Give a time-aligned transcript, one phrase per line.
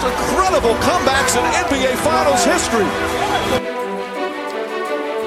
[0.00, 2.84] most incredible comebacks in NBA Finals history.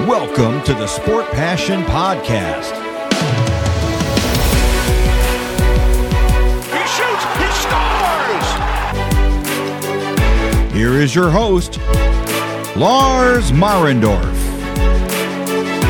[0.08, 2.72] Welcome to the Sport Passion Podcast.
[6.72, 8.48] He shoots, he scores!
[10.74, 11.80] Here is your host,
[12.76, 14.26] Lars Marendorf.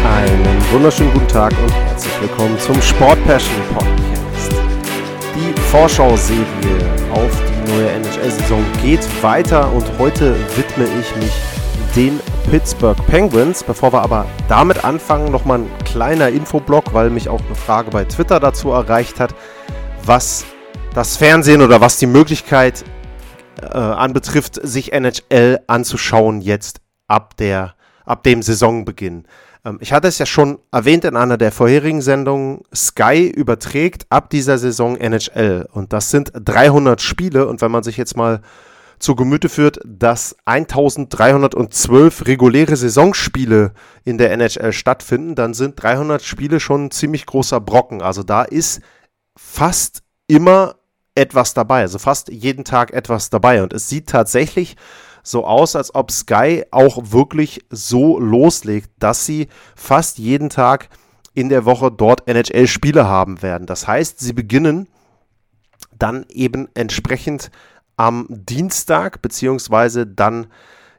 [0.05, 4.51] Einen wunderschönen guten Tag und herzlich willkommen zum Sport Passion Podcast.
[5.35, 6.45] Die Vorschau-Serie
[7.13, 7.89] auf die neue
[8.21, 11.31] NHL-Saison geht weiter und heute widme ich mich
[11.95, 13.63] den Pittsburgh Penguins.
[13.63, 18.05] Bevor wir aber damit anfangen, nochmal ein kleiner Infoblock, weil mich auch eine Frage bei
[18.05, 19.33] Twitter dazu erreicht hat,
[20.05, 20.45] was
[20.93, 22.85] das Fernsehen oder was die Möglichkeit
[23.59, 27.73] äh, anbetrifft, sich NHL anzuschauen jetzt ab, der,
[28.05, 29.25] ab dem Saisonbeginn.
[29.65, 34.29] Ähm, ich hatte es ja schon erwähnt in einer der vorherigen Sendungen, Sky überträgt ab
[34.29, 38.41] dieser Saison NHL und das sind 300 Spiele und wenn man sich jetzt mal
[38.99, 43.73] zu Gemüte führt, dass 1312 reguläre Saisonspiele
[44.03, 48.01] in der NHL stattfinden, dann sind 300 Spiele schon ein ziemlich großer Brocken.
[48.03, 48.81] Also da ist
[49.35, 50.75] fast immer
[51.15, 53.63] etwas dabei, also fast jeden Tag etwas dabei.
[53.63, 54.77] Und es sieht tatsächlich
[55.23, 60.89] so aus, als ob Sky auch wirklich so loslegt, dass sie fast jeden Tag
[61.33, 63.67] in der Woche dort NHL-Spiele haben werden.
[63.67, 64.87] Das heißt, sie beginnen
[65.97, 67.51] dann eben entsprechend
[67.95, 70.47] am Dienstag, beziehungsweise dann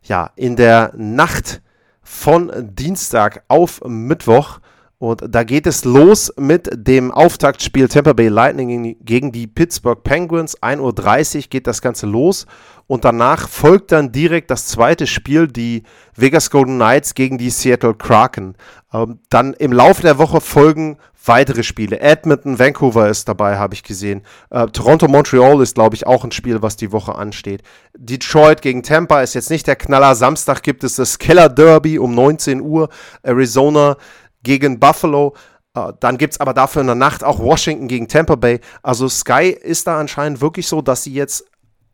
[0.02, 1.60] ja in der Nacht
[2.02, 4.60] von Dienstag auf Mittwoch.
[5.02, 10.56] Und da geht es los mit dem Auftaktspiel Tampa Bay Lightning gegen die Pittsburgh Penguins.
[10.62, 12.46] 1.30 Uhr geht das Ganze los.
[12.86, 15.82] Und danach folgt dann direkt das zweite Spiel, die
[16.14, 18.54] Vegas Golden Knights gegen die Seattle Kraken.
[18.92, 22.00] Ähm, dann im Laufe der Woche folgen weitere Spiele.
[22.00, 24.22] Edmonton, Vancouver ist dabei, habe ich gesehen.
[24.50, 27.62] Äh, Toronto, Montreal ist, glaube ich, auch ein Spiel, was die Woche ansteht.
[27.96, 30.14] Detroit gegen Tampa ist jetzt nicht der Knaller.
[30.14, 32.88] Samstag gibt es das Keller Derby um 19 Uhr.
[33.22, 33.96] Arizona
[34.42, 35.34] gegen Buffalo.
[35.76, 38.60] Uh, dann gibt es aber dafür in der Nacht auch Washington gegen Tampa Bay.
[38.82, 41.46] Also Sky ist da anscheinend wirklich so, dass sie jetzt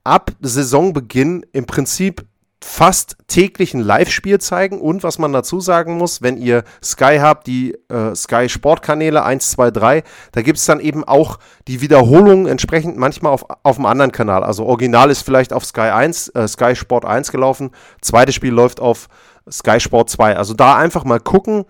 [0.02, 2.26] ab Saisonbeginn im Prinzip
[2.62, 7.46] fast täglich ein Live-Spiel zeigen und was man dazu sagen muss, wenn ihr Sky habt,
[7.46, 11.38] die äh, Sky Sportkanäle 1, 2, 3, da gibt es dann eben auch
[11.68, 14.42] die Wiederholungen entsprechend manchmal auf, auf einem anderen Kanal.
[14.42, 17.70] Also Original ist vielleicht auf Sky 1, äh, Sky Sport 1 gelaufen,
[18.00, 19.08] zweites Spiel läuft auf
[19.50, 20.36] Sky Sport 2.
[20.36, 21.64] Also da einfach mal gucken,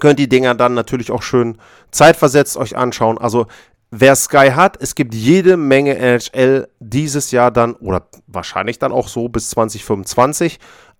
[0.00, 1.58] könnt die Dinger dann natürlich auch schön
[1.90, 3.18] zeitversetzt euch anschauen.
[3.18, 3.46] Also
[3.90, 9.08] wer Sky hat, es gibt jede Menge NHL dieses Jahr dann oder wahrscheinlich dann auch
[9.08, 10.58] so bis 2025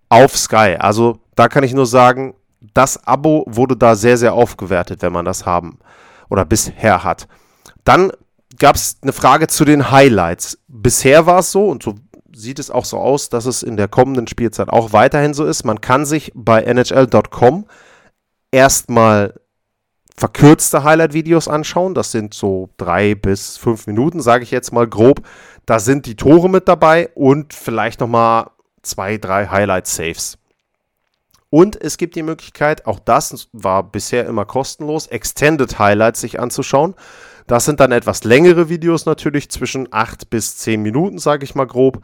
[0.08, 0.76] auf Sky.
[0.78, 2.34] Also da kann ich nur sagen,
[2.74, 5.78] das Abo wurde da sehr, sehr aufgewertet, wenn man das haben
[6.28, 7.26] oder bisher hat.
[7.84, 8.12] Dann
[8.58, 10.58] gab es eine Frage zu den Highlights.
[10.68, 11.94] Bisher war es so und so
[12.34, 15.64] sieht es auch so aus, dass es in der kommenden Spielzeit auch weiterhin so ist.
[15.64, 17.66] Man kann sich bei NHL.com
[18.52, 19.34] erstmal
[20.16, 21.94] verkürzte Highlight-Videos anschauen.
[21.94, 25.22] Das sind so drei bis fünf Minuten, sage ich jetzt mal grob.
[25.66, 28.50] Da sind die Tore mit dabei und vielleicht nochmal
[28.82, 30.38] zwei, drei Highlight-Saves.
[31.50, 36.94] Und es gibt die Möglichkeit, auch das war bisher immer kostenlos, Extended Highlights sich anzuschauen.
[37.46, 41.66] Das sind dann etwas längere Videos natürlich, zwischen acht bis zehn Minuten, sage ich mal
[41.66, 42.02] grob.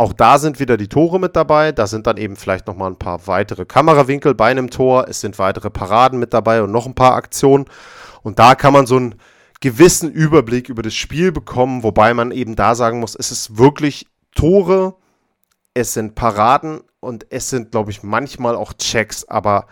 [0.00, 1.72] Auch da sind wieder die Tore mit dabei.
[1.72, 5.06] Da sind dann eben vielleicht nochmal ein paar weitere Kamerawinkel bei einem Tor.
[5.10, 7.66] Es sind weitere Paraden mit dabei und noch ein paar Aktionen.
[8.22, 9.16] Und da kann man so einen
[9.60, 14.06] gewissen Überblick über das Spiel bekommen, wobei man eben da sagen muss, es ist wirklich
[14.34, 14.94] Tore,
[15.74, 19.66] es sind Paraden und es sind, glaube ich, manchmal auch Checks, aber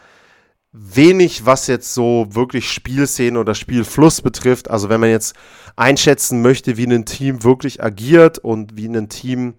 [0.73, 4.71] wenig, was jetzt so wirklich Spielszenen oder Spielfluss betrifft.
[4.71, 5.35] Also wenn man jetzt
[5.75, 9.55] einschätzen möchte, wie ein Team wirklich agiert und wie ein Team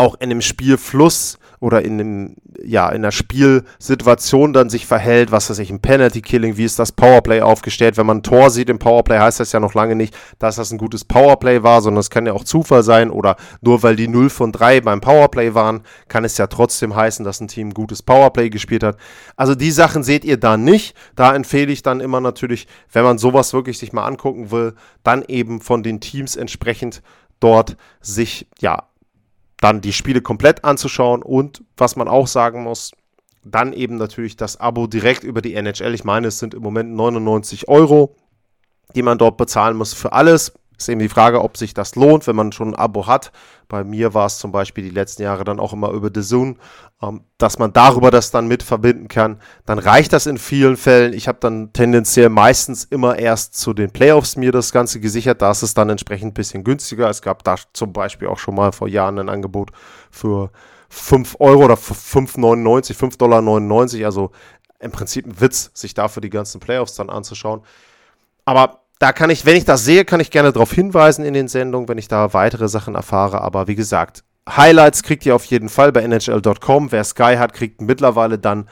[0.00, 5.50] auch in dem Spielfluss oder in dem, ja, in der Spielsituation dann sich verhält, was
[5.50, 7.98] weiß ich, im Penalty Killing, wie ist das Powerplay aufgestellt.
[7.98, 10.70] Wenn man ein Tor sieht im Powerplay, heißt das ja noch lange nicht, dass das
[10.70, 14.08] ein gutes Powerplay war, sondern es kann ja auch Zufall sein oder nur weil die
[14.08, 17.74] 0 von 3 beim Powerplay waren, kann es ja trotzdem heißen, dass ein Team ein
[17.74, 18.96] gutes Powerplay gespielt hat.
[19.36, 20.96] Also die Sachen seht ihr da nicht.
[21.14, 25.22] Da empfehle ich dann immer natürlich, wenn man sowas wirklich sich mal angucken will, dann
[25.28, 27.02] eben von den Teams entsprechend
[27.38, 28.89] dort sich ja
[29.60, 32.92] dann die Spiele komplett anzuschauen und was man auch sagen muss,
[33.44, 35.94] dann eben natürlich das Abo direkt über die NHL.
[35.94, 38.16] Ich meine, es sind im Moment 99 Euro,
[38.94, 40.52] die man dort bezahlen muss für alles.
[40.80, 43.32] Ist eben die Frage, ob sich das lohnt, wenn man schon ein Abo hat.
[43.68, 46.56] Bei mir war es zum Beispiel die letzten Jahre dann auch immer über Zoom,
[47.02, 49.42] ähm, dass man darüber das dann mit verbinden kann.
[49.66, 51.12] Dann reicht das in vielen Fällen.
[51.12, 55.42] Ich habe dann tendenziell meistens immer erst zu den Playoffs mir das Ganze gesichert.
[55.42, 57.10] Da ist es dann entsprechend ein bisschen günstiger.
[57.10, 59.72] Es gab da zum Beispiel auch schon mal vor Jahren ein Angebot
[60.10, 60.50] für
[60.88, 64.06] 5 Euro oder 5,99, 5,99 Dollar.
[64.06, 64.30] Also
[64.78, 67.60] im Prinzip ein Witz, sich dafür die ganzen Playoffs dann anzuschauen.
[68.46, 71.48] Aber da kann ich, wenn ich das sehe, kann ich gerne darauf hinweisen in den
[71.48, 73.40] Sendungen, wenn ich da weitere Sachen erfahre.
[73.40, 76.92] Aber wie gesagt, Highlights kriegt ihr auf jeden Fall bei NHL.com.
[76.92, 78.68] Wer Sky hat, kriegt mittlerweile dann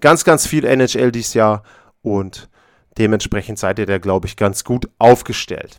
[0.00, 1.62] ganz, ganz viel NHL dieses Jahr
[2.02, 2.50] und
[2.98, 5.78] dementsprechend seid ihr da, glaube ich, ganz gut aufgestellt.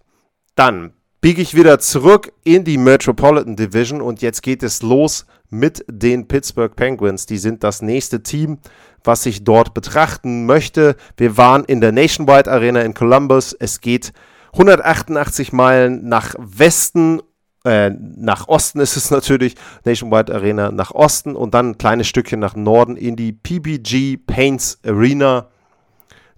[0.56, 5.86] Dann biege ich wieder zurück in die Metropolitan Division und jetzt geht es los mit
[5.88, 7.27] den Pittsburgh Penguins.
[7.27, 8.57] Die sind das nächste Team,
[9.03, 10.95] was ich dort betrachten möchte.
[11.18, 13.53] Wir waren in der Nationwide Arena in Columbus.
[13.53, 14.13] Es geht
[14.53, 17.21] 188 Meilen nach Westen
[17.63, 19.53] äh, nach Osten ist es natürlich,
[19.86, 24.80] Nationwide Arena nach Osten und dann ein kleines Stückchen nach Norden in die PBG Paints
[24.83, 25.48] Arena,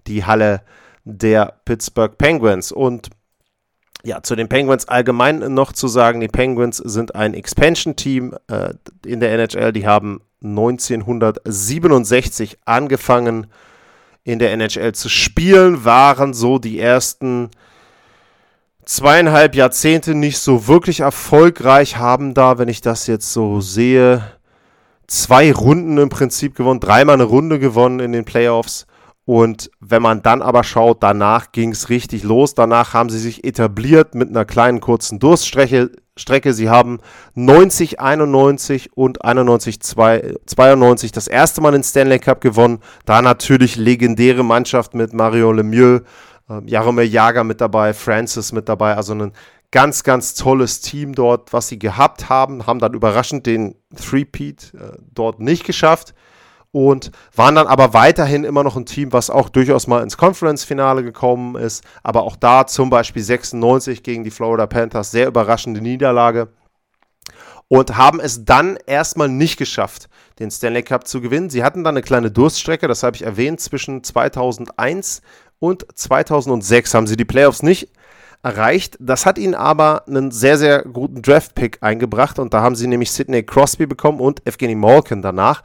[0.06, 0.60] die Halle
[1.04, 2.72] der Pittsburgh Penguins.
[2.72, 3.08] Und
[4.04, 8.74] ja, zu den Penguins allgemein noch zu sagen, die Penguins sind ein Expansion-Team äh,
[9.04, 9.72] in der NHL.
[9.72, 13.46] Die haben 1967 angefangen
[14.22, 17.48] in der NHL zu spielen, waren so die ersten
[18.84, 24.22] zweieinhalb Jahrzehnte nicht so wirklich erfolgreich, haben da, wenn ich das jetzt so sehe,
[25.06, 28.86] zwei Runden im Prinzip gewonnen, dreimal eine Runde gewonnen in den Playoffs
[29.26, 32.54] und wenn man dann aber schaut, danach ging es richtig los.
[32.54, 35.90] Danach haben sie sich etabliert mit einer kleinen kurzen Durststrecke.
[36.16, 36.52] Strecke.
[36.52, 37.00] Sie haben
[37.34, 42.78] 90, 91 und 91, 92 das erste Mal den Stanley Cup gewonnen.
[43.04, 46.02] Da natürlich legendäre Mannschaft mit Mario Lemieux,
[46.48, 48.94] äh, Jaromir Jager mit dabei, Francis mit dabei.
[48.94, 49.32] Also ein
[49.72, 52.66] ganz, ganz tolles Team dort, was sie gehabt haben.
[52.66, 56.14] Haben dann überraschend den Three-Peat äh, dort nicht geschafft
[56.74, 61.04] und waren dann aber weiterhin immer noch ein Team, was auch durchaus mal ins Conference-Finale
[61.04, 61.84] gekommen ist.
[62.02, 66.48] Aber auch da zum Beispiel 96 gegen die Florida Panthers, sehr überraschende Niederlage.
[67.68, 70.08] Und haben es dann erstmal nicht geschafft,
[70.40, 71.48] den Stanley Cup zu gewinnen.
[71.48, 75.22] Sie hatten dann eine kleine Durststrecke, das habe ich erwähnt, zwischen 2001
[75.60, 77.88] und 2006 haben sie die Playoffs nicht
[78.42, 78.96] erreicht.
[78.98, 83.12] Das hat ihnen aber einen sehr, sehr guten Draft-Pick eingebracht und da haben sie nämlich
[83.12, 85.62] Sidney Crosby bekommen und Evgeny Malkin danach.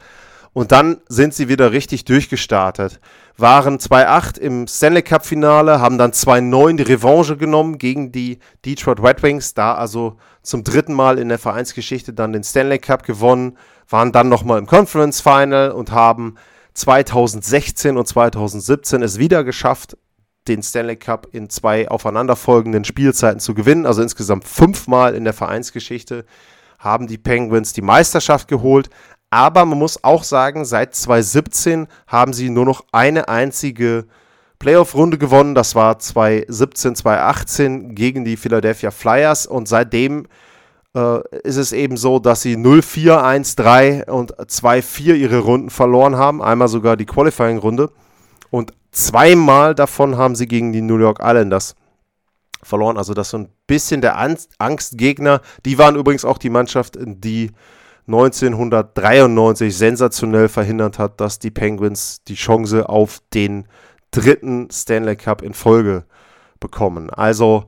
[0.52, 3.00] Und dann sind sie wieder richtig durchgestartet.
[3.36, 9.00] Waren 2-8 im Stanley Cup Finale, haben dann 2-9 die Revanche genommen gegen die Detroit
[9.00, 13.56] Red Wings, da also zum dritten Mal in der Vereinsgeschichte dann den Stanley Cup gewonnen,
[13.88, 16.34] waren dann nochmal im Conference Final und haben
[16.74, 19.96] 2016 und 2017 es wieder geschafft,
[20.48, 23.86] den Stanley Cup in zwei aufeinanderfolgenden Spielzeiten zu gewinnen.
[23.86, 26.24] Also insgesamt fünfmal in der Vereinsgeschichte
[26.78, 28.88] haben die Penguins die Meisterschaft geholt,
[29.30, 34.06] aber man muss auch sagen, seit 2017 haben sie nur noch eine einzige
[34.58, 35.54] Playoff-Runde gewonnen.
[35.54, 39.46] Das war 2017, 2018 gegen die Philadelphia Flyers.
[39.46, 40.26] Und seitdem
[40.94, 43.22] äh, ist es eben so, dass sie 0-4,
[43.56, 46.42] 1-3 und 2-4 ihre Runden verloren haben.
[46.42, 47.90] Einmal sogar die Qualifying-Runde.
[48.50, 51.76] Und zweimal davon haben sie gegen die New York Islanders
[52.62, 52.98] verloren.
[52.98, 54.18] Also das ist so ein bisschen der
[54.58, 55.40] Angstgegner.
[55.64, 57.52] Die waren übrigens auch die Mannschaft, die
[58.12, 63.66] 1993 sensationell verhindert hat, dass die Penguins die Chance auf den
[64.10, 66.04] dritten Stanley Cup in Folge
[66.58, 67.10] bekommen.
[67.10, 67.64] Also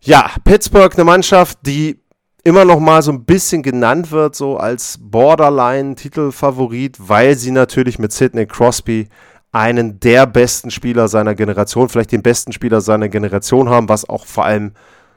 [0.00, 2.00] ja, Pittsburgh eine Mannschaft, die
[2.44, 8.12] immer noch mal so ein bisschen genannt wird, so als Borderline-Titelfavorit, weil sie natürlich mit
[8.12, 9.08] Sidney Crosby
[9.50, 14.26] einen der besten Spieler seiner Generation, vielleicht den besten Spieler seiner Generation haben, was auch
[14.26, 14.72] vor allem,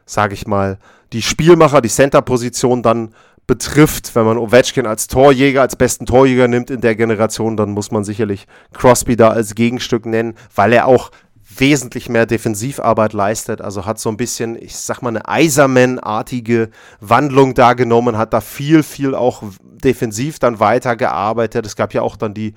[0.05, 0.79] sage ich mal,
[1.11, 3.13] die Spielmacher, die Center-Position dann
[3.47, 4.13] betrifft.
[4.15, 8.03] Wenn man Ovechkin als Torjäger, als besten Torjäger nimmt in der Generation, dann muss man
[8.03, 11.11] sicherlich Crosby da als Gegenstück nennen, weil er auch
[11.55, 13.61] wesentlich mehr Defensivarbeit leistet.
[13.61, 18.41] Also hat so ein bisschen, ich sag mal, eine Eiserman-artige Wandlung da genommen, hat da
[18.41, 21.65] viel, viel auch defensiv dann weitergearbeitet.
[21.65, 22.53] Es gab ja auch dann die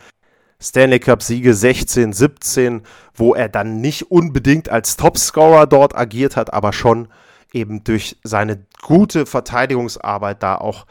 [0.60, 2.82] Stanley Cup-Siege 16, 17,
[3.14, 7.08] wo er dann nicht unbedingt als Topscorer dort agiert hat, aber schon
[7.52, 10.86] eben durch seine gute Verteidigungsarbeit da auch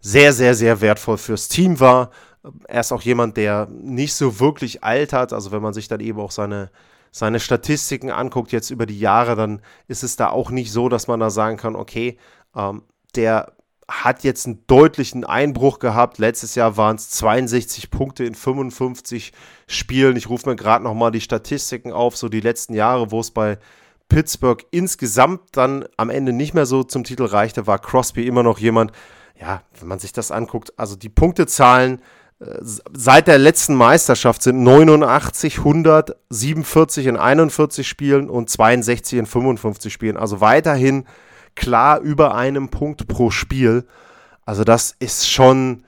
[0.00, 2.10] sehr, sehr, sehr wertvoll fürs Team war.
[2.68, 5.32] Er ist auch jemand, der nicht so wirklich altert.
[5.32, 6.70] Also wenn man sich dann eben auch seine,
[7.12, 11.06] seine Statistiken anguckt, jetzt über die Jahre, dann ist es da auch nicht so, dass
[11.06, 12.18] man da sagen kann, okay,
[12.56, 12.82] ähm,
[13.14, 13.52] der
[13.90, 16.18] hat jetzt einen deutlichen Einbruch gehabt.
[16.18, 19.32] Letztes Jahr waren es 62 Punkte in 55
[19.66, 20.16] Spielen.
[20.16, 23.58] Ich rufe mir gerade nochmal die Statistiken auf, so die letzten Jahre, wo es bei
[24.10, 28.58] Pittsburgh insgesamt dann am Ende nicht mehr so zum Titel reichte, war Crosby immer noch
[28.58, 28.92] jemand,
[29.40, 32.02] ja, wenn man sich das anguckt, also die Punktezahlen
[32.40, 39.26] äh, seit der letzten Meisterschaft sind 89, 100, 47 in 41 Spielen und 62 in
[39.26, 40.18] 55 Spielen.
[40.18, 41.06] Also weiterhin
[41.54, 43.86] klar über einem Punkt pro Spiel.
[44.44, 45.84] Also das ist schon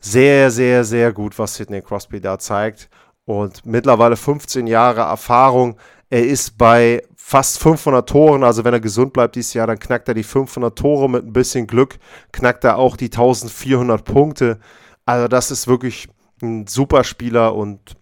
[0.00, 2.88] sehr, sehr, sehr gut, was Sidney Crosby da zeigt.
[3.24, 5.76] Und mittlerweile 15 Jahre Erfahrung.
[6.08, 10.08] Er ist bei fast 500 Toren, also wenn er gesund bleibt dieses Jahr, dann knackt
[10.08, 11.98] er die 500 Tore mit ein bisschen Glück,
[12.32, 14.58] knackt er auch die 1400 Punkte.
[15.04, 16.08] Also das ist wirklich
[16.42, 17.96] ein super Spieler und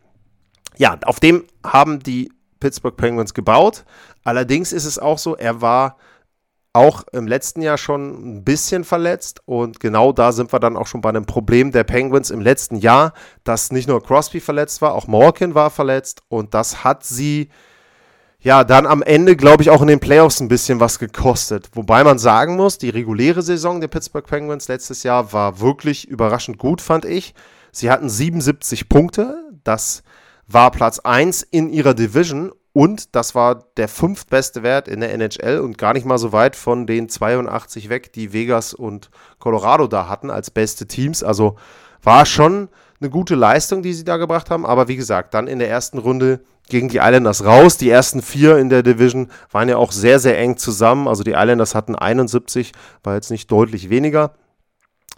[0.76, 2.30] ja, auf dem haben die
[2.61, 3.85] Pittsburgh Penguins gebaut.
[4.23, 5.97] Allerdings ist es auch so, er war
[6.73, 10.87] auch im letzten Jahr schon ein bisschen verletzt und genau da sind wir dann auch
[10.87, 14.95] schon bei einem Problem der Penguins im letzten Jahr, dass nicht nur Crosby verletzt war,
[14.95, 17.50] auch Morgan war verletzt und das hat sie
[18.40, 21.71] ja dann am Ende, glaube ich, auch in den Playoffs ein bisschen was gekostet.
[21.75, 26.59] Wobei man sagen muss, die reguläre Saison der Pittsburgh Penguins letztes Jahr war wirklich überraschend
[26.59, 27.35] gut, fand ich.
[27.73, 30.02] Sie hatten 77 Punkte, das
[30.47, 35.61] war Platz 1 in ihrer Division und das war der fünftbeste Wert in der NHL
[35.61, 40.09] und gar nicht mal so weit von den 82 weg, die Vegas und Colorado da
[40.09, 41.23] hatten als beste Teams.
[41.23, 41.57] Also
[42.02, 42.69] war schon
[43.00, 44.66] eine gute Leistung, die sie da gebracht haben.
[44.66, 47.78] Aber wie gesagt, dann in der ersten Runde gegen die Islanders raus.
[47.78, 51.08] Die ersten vier in der Division waren ja auch sehr, sehr eng zusammen.
[51.08, 54.35] Also die Islanders hatten 71, war jetzt nicht deutlich weniger.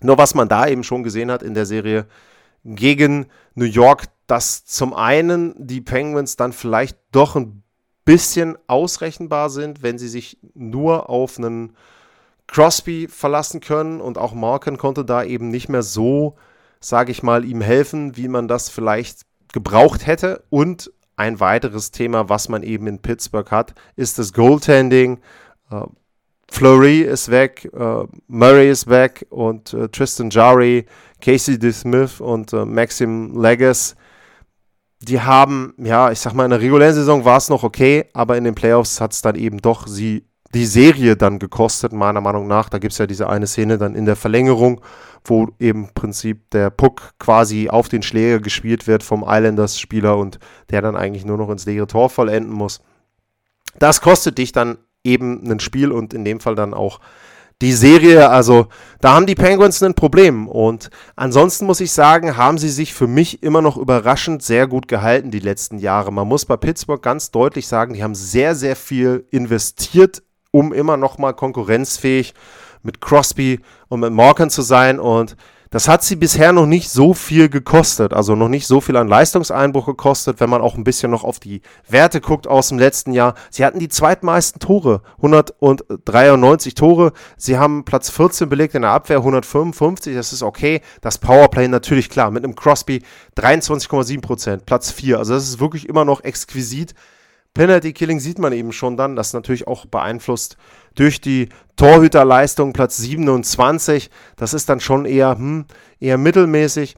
[0.00, 2.06] Nur was man da eben schon gesehen hat in der Serie
[2.64, 7.62] gegen New York, dass zum einen die Penguins dann vielleicht doch ein
[8.04, 11.76] bisschen ausrechenbar sind, wenn sie sich nur auf einen
[12.46, 16.36] Crosby verlassen können und auch Marken konnte da eben nicht mehr so,
[16.80, 20.44] sage ich mal, ihm helfen, wie man das vielleicht gebraucht hätte.
[20.48, 25.20] Und ein weiteres Thema, was man eben in Pittsburgh hat, ist das Goaltending.
[25.70, 25.86] Uh,
[26.50, 30.86] Fleury ist weg, uh, Murray ist weg und uh, Tristan Jari,
[31.20, 33.96] Casey DeSmith und Maxim Legas
[35.00, 38.36] die haben, ja, ich sag mal, in der regulären Saison war es noch okay, aber
[38.36, 42.46] in den Playoffs hat es dann eben doch sie die Serie dann gekostet, meiner Meinung
[42.46, 42.68] nach.
[42.68, 44.80] Da gibt es ja diese eine Szene dann in der Verlängerung,
[45.24, 50.38] wo eben im Prinzip der Puck quasi auf den Schläger gespielt wird vom Islanders-Spieler und
[50.70, 52.80] der dann eigentlich nur noch ins leere Tor vollenden muss.
[53.78, 57.00] Das kostet dich dann eben ein Spiel und in dem Fall dann auch
[57.60, 58.68] die Serie, also
[59.00, 60.46] da haben die Penguins ein Problem.
[60.46, 64.86] Und ansonsten muss ich sagen, haben sie sich für mich immer noch überraschend sehr gut
[64.86, 66.12] gehalten die letzten Jahre.
[66.12, 70.96] Man muss bei Pittsburgh ganz deutlich sagen, die haben sehr, sehr viel investiert, um immer
[70.96, 72.34] noch mal konkurrenzfähig
[72.82, 74.98] mit Crosby und mit Morgan zu sein.
[75.00, 75.36] Und
[75.70, 79.06] das hat sie bisher noch nicht so viel gekostet, also noch nicht so viel an
[79.06, 83.12] Leistungseinbruch gekostet, wenn man auch ein bisschen noch auf die Werte guckt aus dem letzten
[83.12, 83.34] Jahr.
[83.50, 87.12] Sie hatten die zweitmeisten Tore, 193 Tore.
[87.36, 90.80] Sie haben Platz 14 belegt in der Abwehr, 155, das ist okay.
[91.02, 93.02] Das Powerplay natürlich klar, mit einem Crosby
[93.36, 95.18] 23,7 Prozent, Platz 4.
[95.18, 96.94] Also das ist wirklich immer noch exquisit.
[97.58, 100.56] Penalty Killing sieht man eben schon dann, das natürlich auch beeinflusst
[100.94, 104.10] durch die Torhüterleistung Platz 27.
[104.36, 105.64] Das ist dann schon eher, hm,
[105.98, 106.96] eher mittelmäßig.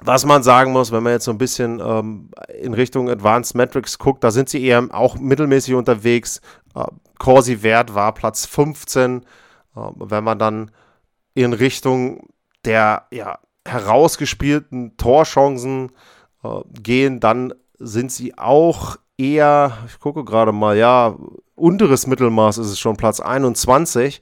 [0.00, 3.98] Was man sagen muss, wenn man jetzt so ein bisschen ähm, in Richtung Advanced Metrics
[3.98, 6.42] guckt, da sind sie eher auch mittelmäßig unterwegs.
[6.74, 6.84] Äh,
[7.18, 9.22] Corsi Wert war Platz 15.
[9.22, 9.24] Äh,
[9.96, 10.70] wenn man dann
[11.32, 12.28] in Richtung
[12.66, 15.92] der ja, herausgespielten Torchancen
[16.42, 16.48] äh,
[16.82, 21.14] gehen, dann sind sie auch eher, ich gucke gerade mal, ja,
[21.54, 24.20] unteres Mittelmaß ist es schon Platz 21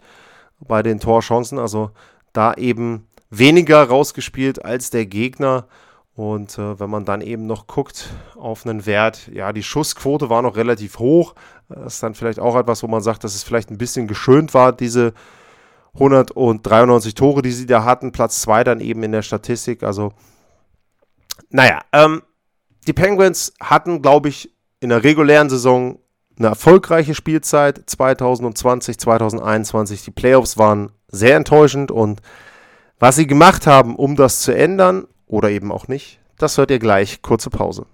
[0.61, 1.58] bei den Torchancen.
[1.58, 1.90] Also
[2.32, 5.66] da eben weniger rausgespielt als der Gegner.
[6.14, 10.42] Und äh, wenn man dann eben noch guckt auf einen Wert, ja, die Schussquote war
[10.42, 11.34] noch relativ hoch.
[11.68, 14.52] Das ist dann vielleicht auch etwas, wo man sagt, dass es vielleicht ein bisschen geschönt
[14.52, 15.14] war, diese
[15.94, 18.12] 193 Tore, die sie da hatten.
[18.12, 19.82] Platz 2 dann eben in der Statistik.
[19.82, 20.12] Also,
[21.49, 22.22] naja, ähm,
[22.87, 26.00] die Penguins hatten, glaube ich, in der regulären Saison
[26.36, 30.04] eine erfolgreiche Spielzeit 2020, 2021.
[30.04, 32.20] Die Playoffs waren sehr enttäuschend und
[32.98, 36.80] was sie gemacht haben, um das zu ändern oder eben auch nicht, das hört ihr
[36.80, 37.22] gleich.
[37.22, 37.86] Kurze Pause.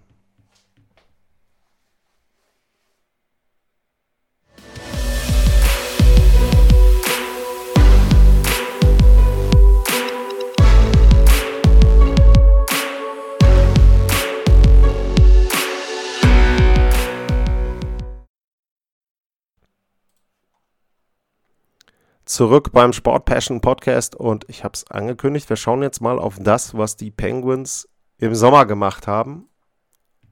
[22.29, 26.37] Zurück beim Sport Passion Podcast und ich habe es angekündigt, wir schauen jetzt mal auf
[26.39, 29.49] das, was die Penguins im Sommer gemacht haben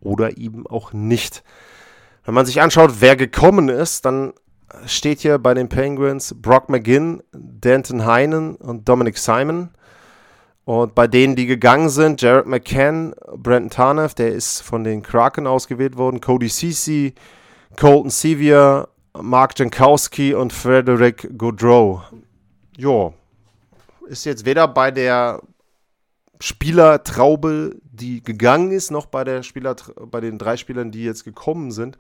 [0.01, 1.43] oder eben auch nicht.
[2.25, 4.35] Wenn man sich anschaut, wer gekommen ist, dann
[4.85, 9.71] steht hier bei den Penguins Brock McGinn, Danton Heinen und Dominic Simon.
[10.65, 15.47] Und bei denen, die gegangen sind, Jared McCann, Brenton Tarneff, der ist von den Kraken
[15.47, 17.15] ausgewählt worden, Cody Ceci,
[17.77, 18.89] Colton Sevier,
[19.23, 22.03] Mark Jankowski und Frederick Gaudreau.
[22.77, 23.15] Jo,
[24.07, 25.43] ist jetzt weder bei der
[26.41, 29.77] Spielertraube, die gegangen ist, noch bei der Spieler,
[30.11, 31.97] bei den drei Spielern, die jetzt gekommen sind,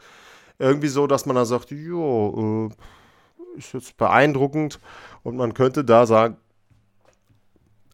[0.58, 4.78] irgendwie so, dass man da sagt, jo, äh, ist jetzt beeindruckend
[5.22, 6.36] und man könnte da sagen,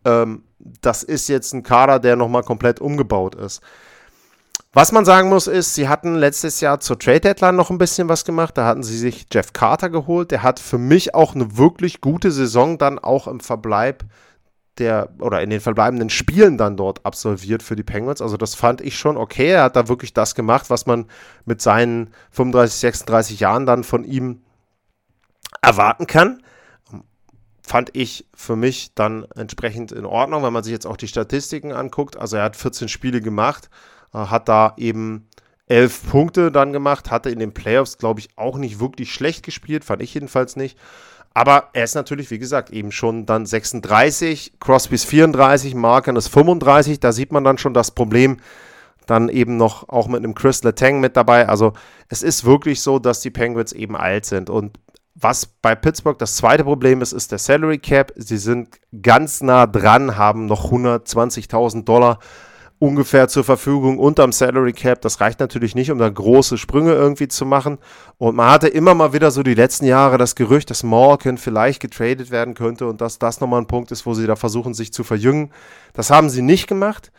[0.05, 3.63] ähm, das ist jetzt ein Kader, der nochmal komplett umgebaut ist.
[4.75, 8.09] Was man sagen muss, ist, sie hatten letztes Jahr zur Trade Deadline noch ein bisschen
[8.09, 8.57] was gemacht.
[8.57, 10.31] Da hatten sie sich Jeff Carter geholt.
[10.31, 14.05] Der hat für mich auch eine wirklich gute Saison dann auch im Verbleib
[14.79, 18.23] der oder in den verbleibenden Spielen dann dort absolviert für die Penguins.
[18.23, 19.51] Also das fand ich schon okay.
[19.51, 21.05] Er hat da wirklich das gemacht, was man
[21.45, 24.41] mit seinen 35, 36 Jahren dann von ihm
[25.61, 26.43] erwarten kann
[27.65, 31.73] fand ich für mich dann entsprechend in Ordnung, wenn man sich jetzt auch die Statistiken
[31.73, 32.17] anguckt.
[32.17, 33.71] Also er hat 14 Spiele gemacht,
[34.13, 35.29] hat da eben
[35.67, 39.85] 11 Punkte dann gemacht, hatte in den Playoffs, glaube ich, auch nicht wirklich schlecht gespielt,
[39.85, 40.77] fand ich jedenfalls nicht.
[41.35, 47.01] Aber er ist natürlich, wie gesagt, eben schon dann 36, Crosby's 34, Marken ist 35.
[47.01, 48.37] Da sieht man dann schon das Problem.
[49.07, 51.49] Dann eben noch auch mit einem Chris Letang mit dabei.
[51.49, 51.73] Also
[52.09, 54.51] es ist wirklich so, dass die Penguins eben alt sind.
[54.51, 54.79] Und
[55.15, 58.13] was bei Pittsburgh das zweite Problem ist, ist der Salary Cap.
[58.17, 62.19] Sie sind ganz nah dran, haben noch 120.000 Dollar
[62.83, 65.03] ungefähr zur Verfügung unterm Salary Cap.
[65.03, 67.79] Das reicht natürlich nicht, um da große Sprünge irgendwie zu machen.
[68.19, 71.81] Und man hatte immer mal wieder so die letzten Jahre das Gerücht, dass Morgan vielleicht
[71.81, 74.93] getradet werden könnte und dass das nochmal ein Punkt ist, wo sie da versuchen, sich
[74.93, 75.53] zu verjüngen.
[75.93, 77.13] Das haben sie nicht gemacht.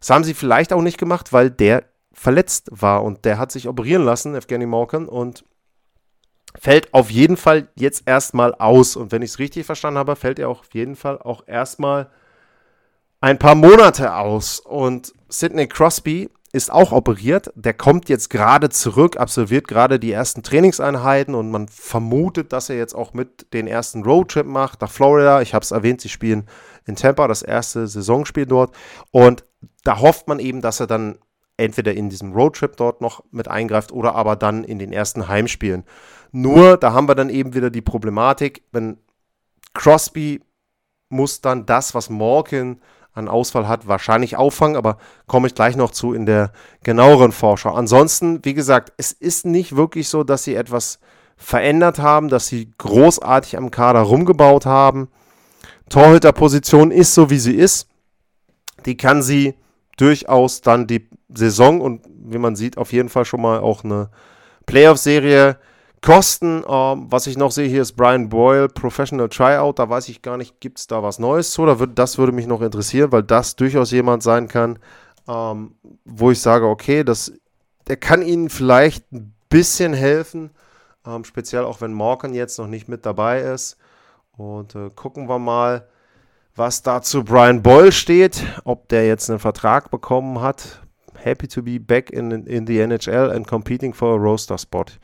[0.00, 3.68] Das haben sie vielleicht auch nicht gemacht, weil der verletzt war und der hat sich
[3.68, 5.46] operieren lassen, Evgeny Morgan, und
[6.58, 8.96] fällt auf jeden Fall jetzt erstmal aus.
[8.96, 12.10] Und wenn ich es richtig verstanden habe, fällt er auf jeden Fall auch erstmal
[13.20, 14.60] ein paar Monate aus.
[14.60, 17.52] Und Sidney Crosby ist auch operiert.
[17.54, 22.76] Der kommt jetzt gerade zurück, absolviert gerade die ersten Trainingseinheiten und man vermutet, dass er
[22.76, 25.42] jetzt auch mit den ersten Roadtrip macht nach Florida.
[25.42, 26.48] Ich habe es erwähnt, sie spielen
[26.86, 28.74] in Tampa das erste Saisonspiel dort.
[29.10, 29.44] Und
[29.84, 31.18] da hofft man eben, dass er dann
[31.58, 35.84] entweder in diesem Roadtrip dort noch mit eingreift oder aber dann in den ersten Heimspielen.
[36.32, 38.98] Nur, da haben wir dann eben wieder die Problematik, wenn
[39.74, 40.42] Crosby
[41.08, 42.80] muss dann das, was Morgan
[43.16, 46.52] an Ausfall hat, wahrscheinlich auffangen, aber komme ich gleich noch zu in der
[46.82, 47.72] genaueren Vorschau.
[47.74, 50.98] Ansonsten, wie gesagt, es ist nicht wirklich so, dass sie etwas
[51.36, 55.08] verändert haben, dass sie großartig am Kader rumgebaut haben.
[55.88, 57.88] Torhüterposition ist so, wie sie ist.
[58.84, 59.54] Die kann sie
[59.96, 64.10] durchaus dann die Saison und wie man sieht, auf jeden Fall schon mal auch eine
[64.66, 65.58] Playoff-Serie
[66.06, 69.80] Kosten, ähm, was ich noch sehe, hier ist Brian Boyle, Professional Tryout.
[69.80, 71.66] Da weiß ich gar nicht, gibt es da was Neues zu?
[71.66, 74.78] Da wird, das würde mich noch interessieren, weil das durchaus jemand sein kann,
[75.26, 77.32] ähm, wo ich sage, okay, das,
[77.88, 80.50] der kann Ihnen vielleicht ein bisschen helfen.
[81.04, 83.76] Ähm, speziell auch wenn Morgan jetzt noch nicht mit dabei ist.
[84.36, 85.88] Und äh, gucken wir mal,
[86.54, 90.82] was dazu Brian Boyle steht, ob der jetzt einen Vertrag bekommen hat.
[91.16, 95.00] Happy to be back in, in the NHL and competing for a roster spot.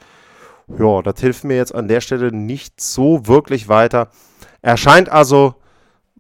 [0.78, 4.08] Ja, das hilft mir jetzt an der Stelle nicht so wirklich weiter.
[4.62, 5.54] Er scheint also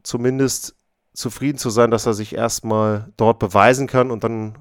[0.02, 0.76] zumindest
[1.14, 4.58] zufrieden zu sein, dass er sich erstmal dort beweisen kann und dann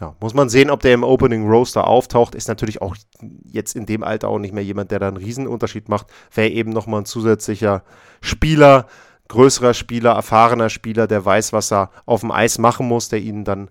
[0.00, 2.34] ja, muss man sehen, ob der im Opening Roaster auftaucht.
[2.34, 2.96] Ist natürlich auch
[3.44, 6.08] jetzt in dem Alter auch nicht mehr jemand, der da einen Riesenunterschied macht.
[6.34, 7.82] Wäre eben nochmal ein zusätzlicher
[8.20, 8.86] Spieler,
[9.28, 13.44] größerer Spieler, erfahrener Spieler, der weiß, was er auf dem Eis machen muss, der ihnen
[13.44, 13.70] dann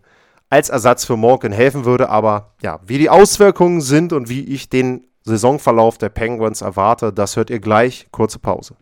[0.50, 2.10] als Ersatz für Morgan helfen würde.
[2.10, 7.36] Aber ja, wie die Auswirkungen sind und wie ich den Saisonverlauf der Penguins erwarte, das
[7.36, 8.08] hört ihr gleich.
[8.12, 8.76] Kurze Pause.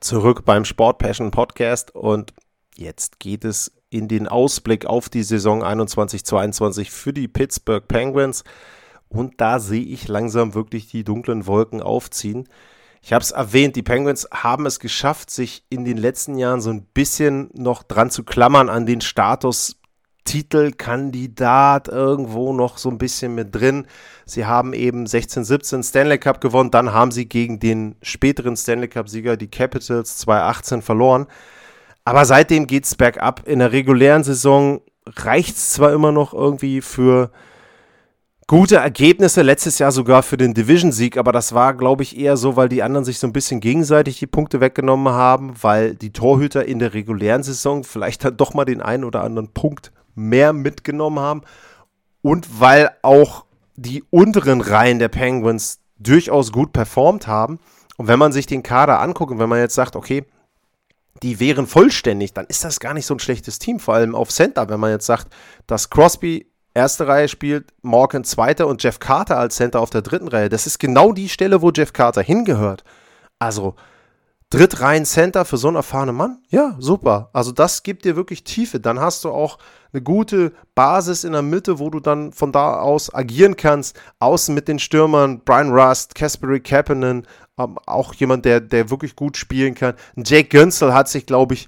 [0.00, 2.32] Zurück beim Sport Passion Podcast und
[2.78, 8.44] jetzt geht es in den Ausblick auf die Saison 21-22 für die Pittsburgh Penguins.
[9.08, 12.48] Und da sehe ich langsam wirklich die dunklen Wolken aufziehen.
[13.02, 16.70] Ich habe es erwähnt, die Penguins haben es geschafft, sich in den letzten Jahren so
[16.70, 19.76] ein bisschen noch dran zu klammern an den Status
[20.24, 23.86] Titelkandidat irgendwo noch so ein bisschen mit drin.
[24.24, 28.88] Sie haben eben 16, 17 Stanley Cup gewonnen, dann haben sie gegen den späteren Stanley
[28.88, 31.26] Cup Sieger, die Capitals, 2018 verloren.
[32.06, 33.48] Aber seitdem geht es bergab.
[33.48, 37.32] In der regulären Saison reicht es zwar immer noch irgendwie für
[38.46, 42.54] gute Ergebnisse, letztes Jahr sogar für den Division-Sieg, aber das war, glaube ich, eher so,
[42.54, 46.64] weil die anderen sich so ein bisschen gegenseitig die Punkte weggenommen haben, weil die Torhüter
[46.64, 51.18] in der regulären Saison vielleicht dann doch mal den einen oder anderen Punkt mehr mitgenommen
[51.18, 51.42] haben
[52.22, 57.58] und weil auch die unteren Reihen der Penguins durchaus gut performt haben.
[57.96, 60.24] Und wenn man sich den Kader anguckt und wenn man jetzt sagt, okay,
[61.22, 64.30] die wären vollständig, dann ist das gar nicht so ein schlechtes Team, vor allem auf
[64.30, 65.28] Center, wenn man jetzt sagt,
[65.66, 70.28] dass Crosby erste Reihe spielt, Morgan zweite und Jeff Carter als Center auf der dritten
[70.28, 70.48] Reihe.
[70.48, 72.84] Das ist genau die Stelle, wo Jeff Carter hingehört.
[73.38, 73.74] Also
[74.50, 76.38] Drittreihen Center für so einen erfahrenen Mann?
[76.48, 77.30] Ja, super.
[77.32, 78.78] Also das gibt dir wirklich Tiefe.
[78.78, 79.58] Dann hast du auch
[79.92, 83.98] eine gute Basis in der Mitte, wo du dann von da aus agieren kannst.
[84.20, 87.26] Außen mit den Stürmern, Brian Rust, Kasperi Kapanen,
[87.58, 89.94] ähm, auch jemand, der, der wirklich gut spielen kann.
[90.16, 91.66] Jake Gönsel hat sich, glaube ich,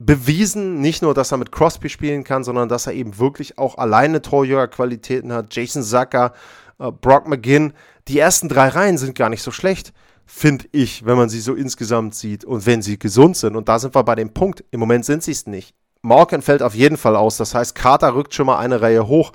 [0.00, 3.78] bewiesen, nicht nur, dass er mit Crosby spielen kann, sondern dass er eben wirklich auch
[3.78, 5.54] alleine Torjägerqualitäten hat.
[5.54, 6.32] Jason Zucker,
[6.80, 7.72] äh, Brock McGinn,
[8.08, 9.92] die ersten drei Reihen sind gar nicht so schlecht,
[10.32, 13.56] finde ich, wenn man sie so insgesamt sieht und wenn sie gesund sind.
[13.56, 14.64] Und da sind wir bei dem Punkt.
[14.70, 15.74] Im Moment sind sie es nicht.
[16.02, 17.36] Morgan fällt auf jeden Fall aus.
[17.36, 19.32] Das heißt, Carter rückt schon mal eine Reihe hoch.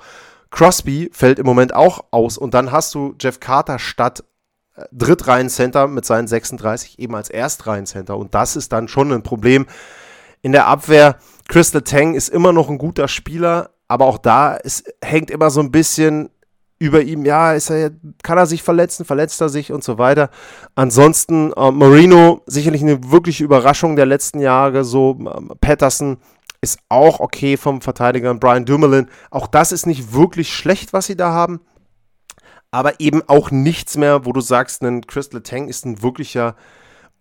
[0.50, 2.38] Crosby fällt im Moment auch aus.
[2.38, 4.24] Und dann hast du Jeff Carter statt
[4.74, 8.16] äh, Drittreihen-Center mit seinen 36 eben als Erstreihen-Center.
[8.16, 9.66] Und das ist dann schon ein Problem
[10.40, 11.18] in der Abwehr.
[11.46, 15.60] Crystal Tang ist immer noch ein guter Spieler, aber auch da ist, hängt immer so
[15.60, 16.30] ein bisschen
[16.78, 17.90] über ihm, ja, ist er,
[18.22, 20.30] kann er sich verletzen, verletzt er sich und so weiter.
[20.74, 26.18] Ansonsten äh, Marino, sicherlich eine wirkliche Überraschung der letzten Jahre, so ähm, Patterson
[26.60, 29.08] ist auch okay vom Verteidiger Brian Dumoulin.
[29.30, 31.60] Auch das ist nicht wirklich schlecht, was sie da haben,
[32.70, 36.56] aber eben auch nichts mehr, wo du sagst, ein Crystal Tang ist ein wirklicher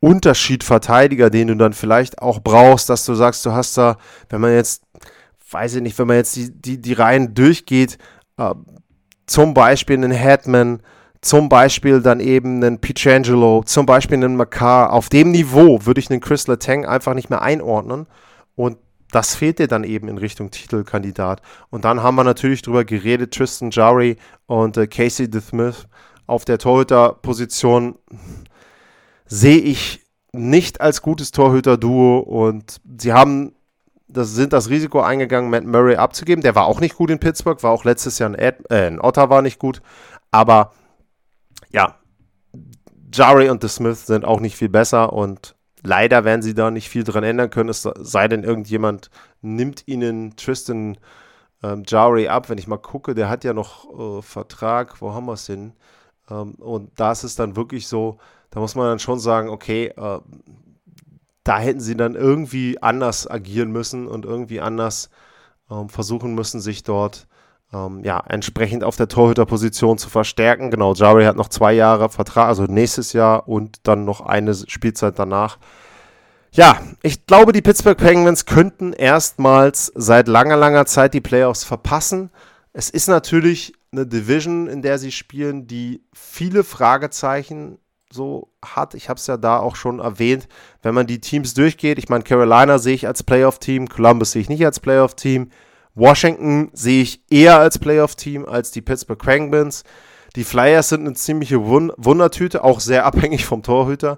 [0.02, 3.98] Unterschiedverteidiger, den du dann vielleicht auch brauchst, dass du sagst, du hast da,
[4.30, 4.84] wenn man jetzt,
[5.50, 7.98] weiß ich nicht, wenn man jetzt die, die, die Reihen durchgeht,
[8.38, 8.54] äh,
[9.26, 10.82] zum Beispiel einen Hetman,
[11.22, 14.94] zum Beispiel dann eben einen Pietrangelo, zum Beispiel einen Makar.
[14.94, 18.08] Auf dem Niveau würde ich einen Chris Letang einfach nicht mehr einordnen.
[18.56, 18.78] Und
[19.12, 21.42] das fehlt dir dann eben in Richtung Titelkandidat.
[21.70, 25.88] Und dann haben wir natürlich drüber geredet, Tristan Jari und äh, Casey DeSmith
[26.28, 27.96] auf der Torhüterposition
[29.26, 33.54] sehe ich nicht als gutes Torhüter-Duo und sie haben
[34.16, 36.42] das sind das Risiko eingegangen, Matt Murray abzugeben.
[36.42, 39.00] Der war auch nicht gut in Pittsburgh, war auch letztes Jahr in, Ed, äh, in
[39.00, 39.82] Ottawa nicht gut.
[40.32, 40.72] Aber
[41.72, 41.96] ja,
[43.14, 46.90] Jari und The Smith sind auch nicht viel besser und leider werden sie da nicht
[46.90, 49.10] viel dran ändern können, es sei denn, irgendjemand
[49.42, 50.98] nimmt ihnen Tristan
[51.64, 52.50] ähm, Jari ab.
[52.50, 55.74] Wenn ich mal gucke, der hat ja noch äh, Vertrag, wo haben wir es denn?
[56.30, 58.18] Ähm, und da ist es dann wirklich so,
[58.50, 60.20] da muss man dann schon sagen, okay, äh,
[61.46, 65.10] da hätten sie dann irgendwie anders agieren müssen und irgendwie anders
[65.72, 67.28] ähm, versuchen müssen, sich dort
[67.72, 70.72] ähm, ja, entsprechend auf der Torhüterposition zu verstärken.
[70.72, 75.20] Genau, Jari hat noch zwei Jahre Vertrag, also nächstes Jahr und dann noch eine Spielzeit
[75.20, 75.60] danach.
[76.52, 82.32] Ja, ich glaube, die Pittsburgh Penguins könnten erstmals seit langer, langer Zeit die Playoffs verpassen.
[82.74, 87.78] Es ist natürlich eine Division, in der sie spielen, die viele Fragezeichen
[88.16, 88.96] so hat.
[88.96, 90.48] Ich habe es ja da auch schon erwähnt,
[90.82, 92.00] wenn man die Teams durchgeht.
[92.00, 95.52] Ich meine, Carolina sehe ich als Playoff-Team, Columbus sehe ich nicht als Playoff-Team,
[95.94, 99.84] Washington sehe ich eher als Playoff-Team als die Pittsburgh Penguins.
[100.36, 104.18] Die Flyers sind eine ziemliche Wund Wundertüte, auch sehr abhängig vom Torhüter.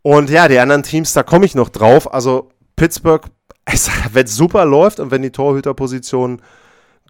[0.00, 2.12] Und ja, die anderen Teams, da komme ich noch drauf.
[2.12, 3.26] Also Pittsburgh,
[4.12, 6.40] wenn es super läuft und wenn die Torhüterposition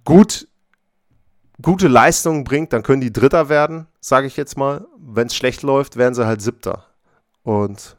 [0.04, 0.48] gut
[1.62, 4.86] gute Leistungen bringt, dann können die Dritter werden, sage ich jetzt mal.
[4.98, 6.84] Wenn es schlecht läuft, werden sie halt Siebter.
[7.42, 7.96] Und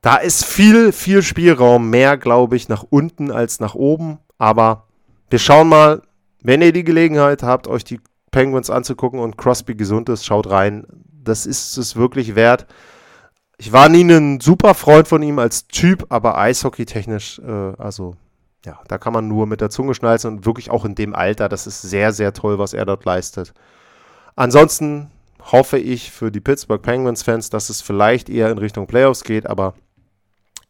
[0.00, 4.18] da ist viel, viel Spielraum, mehr, glaube ich, nach unten als nach oben.
[4.38, 4.86] Aber
[5.28, 6.02] wir schauen mal,
[6.40, 10.86] wenn ihr die Gelegenheit habt, euch die Penguins anzugucken und Crosby gesund ist, schaut rein.
[11.22, 12.66] Das ist es wirklich wert.
[13.58, 18.16] Ich war nie ein super Freund von ihm als Typ, aber eishockey-technisch, äh, also
[18.64, 21.48] ja, da kann man nur mit der Zunge schnalzen und wirklich auch in dem Alter,
[21.48, 23.52] das ist sehr, sehr toll, was er dort leistet.
[24.34, 29.46] Ansonsten hoffe ich für die Pittsburgh Penguins-Fans, dass es vielleicht eher in Richtung Playoffs geht,
[29.46, 29.74] aber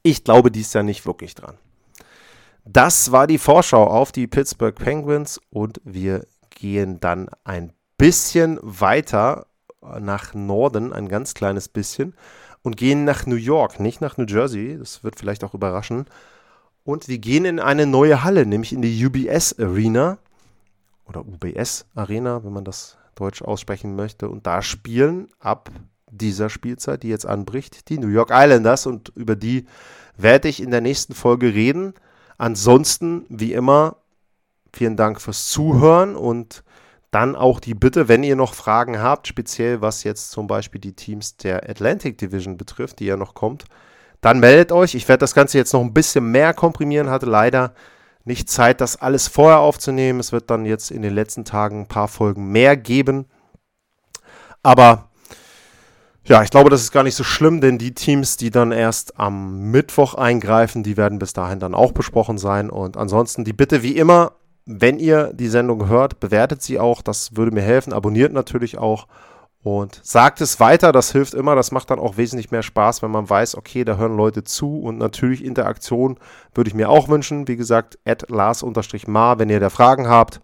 [0.02, 1.56] ich glaube dies ja nicht wirklich dran.
[2.64, 9.46] Das war die Vorschau auf die Pittsburgh Penguins und wir gehen dann ein bisschen weiter
[9.80, 12.14] nach Norden, ein ganz kleines bisschen,
[12.62, 16.06] und gehen nach New York, nicht nach New Jersey, das wird vielleicht auch überraschen,
[16.84, 20.18] und wir gehen in eine neue Halle, nämlich in die UBS Arena
[21.06, 24.28] oder UBS Arena, wenn man das deutsch aussprechen möchte.
[24.28, 25.70] Und da spielen ab
[26.10, 28.86] dieser Spielzeit, die jetzt anbricht, die New York Islanders.
[28.86, 29.66] Und über die
[30.16, 31.94] werde ich in der nächsten Folge reden.
[32.38, 33.96] Ansonsten, wie immer,
[34.72, 36.64] vielen Dank fürs Zuhören und
[37.10, 40.94] dann auch die Bitte, wenn ihr noch Fragen habt, speziell was jetzt zum Beispiel die
[40.94, 43.64] Teams der Atlantic Division betrifft, die ja noch kommt,
[44.22, 44.94] dann meldet euch.
[44.94, 47.74] Ich werde das Ganze jetzt noch ein bisschen mehr komprimieren, hatte leider
[48.24, 50.20] nicht Zeit, das alles vorher aufzunehmen.
[50.20, 53.26] Es wird dann jetzt in den letzten Tagen ein paar Folgen mehr geben.
[54.62, 55.08] Aber
[56.24, 59.18] ja, ich glaube, das ist gar nicht so schlimm, denn die Teams, die dann erst
[59.18, 62.70] am Mittwoch eingreifen, die werden bis dahin dann auch besprochen sein.
[62.70, 64.32] Und ansonsten die Bitte wie immer,
[64.64, 67.02] wenn ihr die Sendung hört, bewertet sie auch.
[67.02, 67.92] Das würde mir helfen.
[67.92, 69.08] Abonniert natürlich auch.
[69.64, 73.12] Und sagt es weiter, das hilft immer, das macht dann auch wesentlich mehr Spaß, wenn
[73.12, 76.18] man weiß, okay, da hören Leute zu und natürlich Interaktion
[76.52, 77.46] würde ich mir auch wünschen.
[77.46, 80.40] Wie gesagt, at Lars-Mar, wenn ihr da Fragen habt.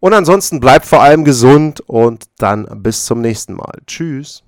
[0.00, 3.78] Und ansonsten bleibt vor allem gesund und dann bis zum nächsten Mal.
[3.86, 4.42] Tschüss.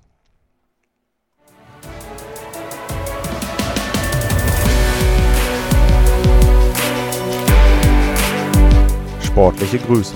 [9.21, 10.15] Sportliche Grüße.